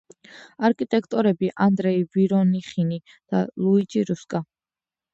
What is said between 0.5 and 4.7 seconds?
არქიტექტორები ანდრეი ვორონიხინი და ლუიჯი რუსკა.